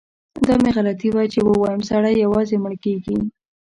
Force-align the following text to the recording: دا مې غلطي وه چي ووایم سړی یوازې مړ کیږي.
دا 0.47 0.53
مې 0.61 0.71
غلطي 0.77 1.09
وه 1.11 1.23
چي 1.33 1.39
ووایم 1.43 1.81
سړی 1.89 2.13
یوازې 2.23 2.55
مړ 2.63 2.73
کیږي. 2.83 3.17